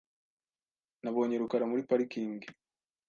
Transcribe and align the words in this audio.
Nabonye 1.03 1.35
rukara 1.41 1.65
muri 1.71 1.85
parikingi. 1.89 2.47